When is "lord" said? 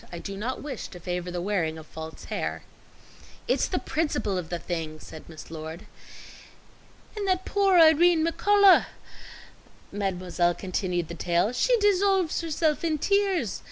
5.51-5.85